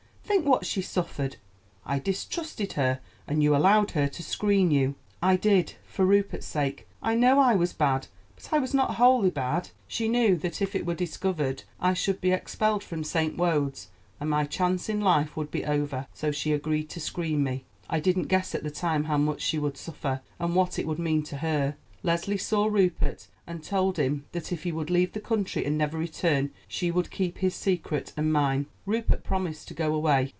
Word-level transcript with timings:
Think 0.23 0.45
what 0.45 0.65
she 0.65 0.81
suffered. 0.81 1.35
I 1.85 1.99
distrusted 1.99 2.73
her, 2.73 3.01
and 3.27 3.43
you 3.43 3.53
allowed 3.53 3.91
her 3.91 4.07
to 4.07 4.23
screen 4.23 4.71
you." 4.71 4.95
"I 5.21 5.35
did, 5.35 5.73
for 5.85 6.05
Rupert's 6.05 6.45
sake. 6.45 6.87
I 7.03 7.15
know 7.15 7.37
I 7.37 7.53
was 7.55 7.73
bad, 7.73 8.07
but 8.37 8.47
I 8.53 8.57
was 8.57 8.73
not 8.73 8.95
wholly 8.95 9.29
bad. 9.29 9.71
She 9.89 10.07
knew 10.07 10.37
that 10.37 10.61
if 10.61 10.73
it 10.73 10.85
were 10.85 10.95
discovered 10.95 11.63
I 11.81 11.93
should 11.93 12.21
be 12.21 12.31
expelled 12.31 12.81
from 12.81 13.03
St. 13.03 13.35
Wode's, 13.37 13.89
and 14.21 14.29
my 14.29 14.45
chance 14.45 14.87
in 14.87 15.01
life 15.01 15.35
would 15.35 15.51
be 15.51 15.65
over, 15.65 16.07
so 16.13 16.31
she 16.31 16.53
agreed 16.53 16.89
to 16.91 17.01
screen 17.01 17.43
me. 17.43 17.65
I 17.89 17.99
didn't 17.99 18.27
guess 18.29 18.55
at 18.55 18.63
the 18.63 18.71
time 18.71 19.03
how 19.03 19.17
much 19.17 19.41
she 19.41 19.59
would 19.59 19.75
suffer, 19.77 20.21
and 20.39 20.55
what 20.55 20.79
it 20.79 20.87
would 20.87 20.97
mean 20.97 21.23
to 21.23 21.37
her. 21.39 21.75
Leslie 22.03 22.37
saw 22.37 22.65
Rupert 22.65 23.27
and 23.45 23.63
told 23.63 23.97
him 23.97 24.25
that 24.31 24.51
if 24.51 24.63
he 24.63 24.71
would 24.71 24.89
leave 24.89 25.11
the 25.11 25.19
country, 25.19 25.65
and 25.65 25.77
never 25.77 25.97
return, 25.97 26.49
she 26.67 26.89
would 26.89 27.11
keep 27.11 27.39
his 27.39 27.53
secret 27.53 28.11
and 28.17 28.31
mine. 28.33 28.65
Rupert 28.87 29.23
promised 29.23 29.67
to 29.67 29.73
go 29.75 29.93
away. 29.93 30.29